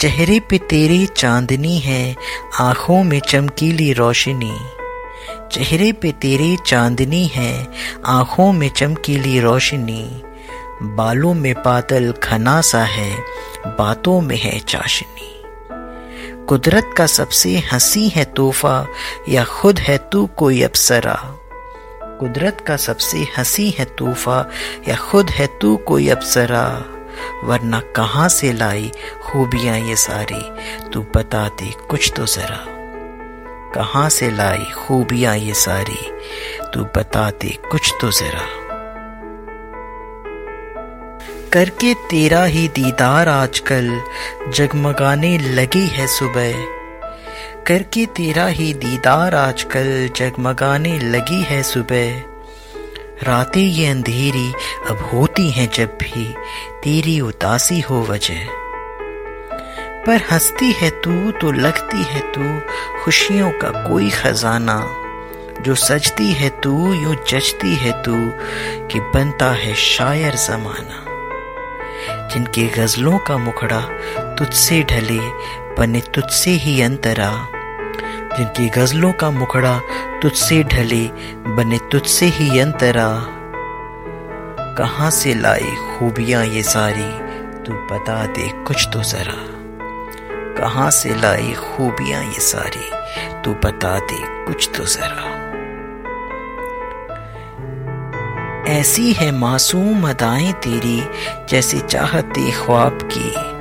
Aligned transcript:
चेहरे 0.00 0.40
पे 0.40 0.58
तेरी 0.58 1.06
चांदनी 1.06 1.78
है, 1.78 2.16
आँखों 2.60 3.04
में 3.04 3.20
चमकीली 3.20 3.92
रोशनी। 3.92 4.58
चेहरे 5.52 5.92
पे 5.92 6.12
तेरी 6.12 6.56
चांदनी 6.66 7.26
है, 7.26 7.68
आँखों 8.06 8.52
में 8.52 8.68
चमकीली 8.68 9.40
रोशनी। 9.40 10.22
बालों 10.82 11.34
में 11.34 11.54
बादल 11.54 12.14
घना 12.24 12.60
सा 12.60 12.84
है, 12.84 13.18
बातों 13.66 14.20
में 14.20 14.38
है 14.38 14.58
चाशनी। 14.58 15.42
कुदरत 16.44 16.90
का 16.96 17.06
सबसे 17.06 17.62
हँसी 17.72 18.08
है 18.08 18.24
तोहफा, 18.24 18.86
या 19.28 19.44
खुद 19.44 19.78
है 19.78 19.98
तू 19.98 20.26
कोई 20.26 20.62
अप्सरा। 20.62 21.22
कुदरत 22.20 22.64
का 22.66 22.76
सबसे 22.76 23.18
हँसी 23.18 23.70
है 23.70 23.84
तोहफा, 23.84 24.50
या 24.88 24.96
खुद 24.96 25.30
है 25.30 25.46
तू 25.46 25.76
कोई 25.76 26.08
अप्सरा। 26.08 26.84
वरना 27.44 27.80
कहाँ 27.80 28.28
से 28.28 28.52
लाई 28.52 28.92
खूबियाँ 29.28 29.78
ये 29.78 29.96
सारी, 29.96 30.52
तू 30.88 31.06
बता 31.16 31.48
दे 31.48 31.74
कुछ 31.90 32.12
तो 32.16 32.26
जरा। 32.26 32.64
कहाँ 33.74 34.08
से 34.08 34.30
लाई 34.30 34.64
खूबियाँ 34.64 35.36
ये 35.36 35.54
सारी, 35.54 36.12
तू 36.74 36.84
बता 36.84 37.30
दे 37.30 37.58
कुछ 37.70 37.94
तो 38.00 38.10
जरा। 38.10 38.68
करके 41.52 41.94
तेरा 41.94 42.44
ही 42.44 42.68
दीदार 42.68 43.28
आजकल 43.28 44.02
जगमगाने 44.48 45.38
लगी 45.38 45.86
है 45.86 46.06
सुबह। 46.06 46.52
करके 47.62 48.06
तेरा 48.06 48.46
ही 48.46 48.74
दीदार 48.74 49.34
आजकल 49.34 50.10
जगमगाने 50.16 50.98
लगी 50.98 51.42
है 51.42 51.62
सुबह। 51.62 52.22
रातें 53.22 53.62
ये 53.62 53.86
अंधेरी 53.86 54.52
अब 54.88 55.10
होती 55.12 55.50
हैं 55.50 55.70
जब 55.74 55.86
भी, 55.86 56.34
तेरी 56.84 57.20
उदासी 57.20 57.80
हो 57.80 58.06
वजह। 58.10 58.67
पर 60.08 60.16
हंसती 60.16 60.72
है 60.72 60.90
तू 60.90 61.30
तो 61.30 61.52
लगती 61.52 62.02
है 62.02 62.20
तू, 62.20 62.60
खुशियों 63.04 63.50
का 63.50 63.88
कोई 63.88 64.10
खजाना। 64.10 64.86
जो 65.60 65.74
सजती 65.74 66.32
है 66.32 66.48
तू, 66.48 66.94
यूँ 66.94 67.14
जचती 67.14 67.76
है 67.76 68.02
तू, 68.02 68.30
कि 68.86 69.00
बनता 69.00 69.50
है 69.50 69.74
शायर 69.74 70.34
जमाना। 70.34 71.04
जिनके 72.28 72.66
गजलों 72.66 73.18
का 73.18 73.36
मुखड़ा 73.36 73.80
तुझसे 74.34 74.82
ढले, 74.82 75.18
बने 75.74 76.00
तुझसे 76.00 76.50
ही 76.50 76.82
अंतरा। 76.82 77.48
जिनकी 78.36 78.68
गजलों 78.68 79.12
का 79.12 79.30
मुखड़ा 79.30 79.78
तुझसे 80.22 80.62
ढले, 80.62 81.06
बने 81.54 81.78
तुझसे 81.78 82.26
ही 82.26 82.60
अंतरा। 82.60 83.26
कहाँ 84.74 85.10
से 85.10 85.34
लाई 85.34 85.70
खूबियाँ 85.70 86.44
ये 86.44 86.62
सारी, 86.62 87.18
तू 87.64 87.72
बता 87.72 88.26
दे 88.26 88.48
कुछ 88.48 88.88
तो 88.92 89.02
जरा। 89.02 89.57
कहाँ 90.58 90.90
से 90.90 91.14
लाई 91.14 91.52
खूबियाँ 91.52 92.24
ये 92.24 92.40
सारी? 92.40 92.90
तू 93.42 93.54
बता 93.54 93.98
दे, 93.98 94.46
कुछ 94.46 94.70
तो 94.76 94.84
जरा। 94.84 95.38
ऐसी 98.68 99.12
है 99.12 99.32
मासूम 99.32 100.10
अदाएँ 100.10 100.52
तेरी, 100.52 101.02
जैसे 101.48 101.80
चाहते 101.80 102.50
ख्वाब 102.50 102.98
की। 103.12 103.58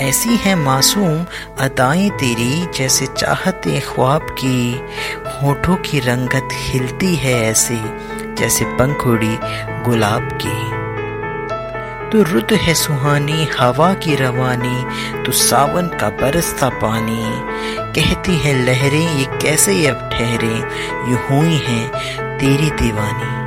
ऐसी 0.00 0.36
है 0.36 0.54
मासूम 0.54 1.26
अदाएँ 1.60 2.10
तेरी, 2.10 2.66
जैसे 2.66 3.06
चाहते 3.06 3.80
ख्वाब 3.80 4.22
की। 4.22 4.86
होठों 5.26 5.76
की 5.76 6.00
रंगत 6.00 6.48
खिलती 6.52 7.16
है 7.16 7.50
ऐसे, 7.50 7.80
जैसे 8.34 8.64
पंखुड़ी 8.64 9.38
गुलाब 9.84 10.38
की। 10.42 10.79
तू 12.12 12.22
रुत 12.22 12.52
है 12.52 12.74
सुहानी, 12.74 13.48
हवा 13.60 13.94
की 13.94 14.14
रवानी, 14.14 14.84
तू 15.22 15.32
सावन 15.32 15.86
का 15.86 16.08
बरसता 16.08 16.68
पानी। 16.68 17.24
कहती 17.92 18.38
है 18.38 18.64
लहरें, 18.66 19.16
ये 19.16 19.24
कैसे 19.24 19.86
अब 19.86 20.10
ठहरे? 20.12 20.56
यू 21.10 21.16
हुई 21.16 21.56
हैं 21.56 21.88
तेरी 22.38 22.70
दीवानी। 22.70 23.40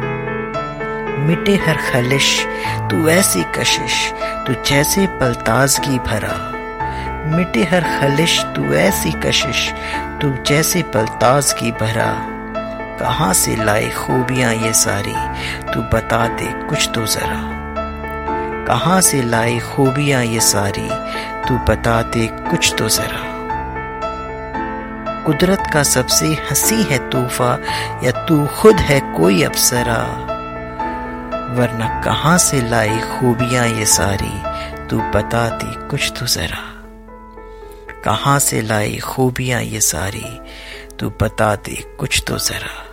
मिटे 1.17 1.55
हर 1.55 1.77
खलिश, 1.77 2.47
तू 2.91 3.09
ऐसी 3.09 3.43
कशिश, 3.43 4.13
तू 4.47 4.53
जैसे 4.53 5.07
पलताज 5.07 5.79
की 5.79 5.99
भरा। 5.99 6.51
मिटे 7.37 7.63
हर 7.63 7.81
खलिश, 7.81 8.43
तू 8.55 8.73
ऐसी 8.73 9.11
कशिश, 9.11 9.73
तू 10.21 10.43
जैसे 10.43 10.81
पलताज 10.81 11.53
की 11.53 11.71
भरा। 11.71 12.27
कहाँ 12.99 13.33
से 13.33 13.55
लाए 13.55 13.89
खूबियाँ 13.89 14.53
ये 14.53 14.73
सारी? 14.73 15.15
तू 15.73 15.81
बता 15.81 16.27
दे 16.27 16.67
कुछ 16.67 16.89
तो 16.95 17.05
जरा। 17.05 17.62
कहाँ 18.67 19.01
से 19.01 19.21
लाई 19.21 19.59
खूबियाँ 19.59 20.23
ये 20.23 20.39
सारी? 20.39 20.89
तू 21.47 21.57
बता 21.57 22.01
दे 22.01 22.27
कुछ 22.27 22.75
तो 22.79 22.89
जरा। 22.89 23.33
कुदरत 25.25 25.63
का 25.73 25.83
सबसे 25.83 26.25
हँसी 26.25 26.83
है 26.83 27.09
तूफा 27.09 27.59
या 28.03 28.25
तू 28.25 28.47
खुद 28.47 28.75
है 28.75 28.99
कोई 28.99 29.43
अप्सरा? 29.43 30.03
वरना 31.53 32.01
कहाँ 32.01 32.37
से 32.37 32.69
लाई 32.69 32.99
खूबियाँ 32.99 33.67
ये 33.67 33.85
सारी? 33.85 34.43
तू 34.87 34.97
बता 34.97 35.49
दे 35.49 35.87
कुछ 35.87 36.13
तो 36.19 36.25
जरा। 36.25 36.69
कहाँ 38.03 38.39
से 38.39 38.61
लाई 38.61 38.97
खूबियाँ 38.97 39.61
ये 39.61 39.81
सारी? 39.81 40.41
तू 40.99 41.09
बता 41.09 41.55
दे 41.55 41.95
कुछ 41.99 42.23
तो 42.27 42.37
जरा। 42.37 42.85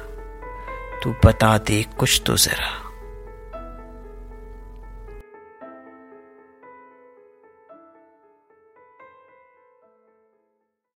तू 1.02 1.14
बता 1.24 1.58
दे 1.58 1.86
कुछ 1.98 2.22
तो 2.26 2.36
जरा। 2.36 2.89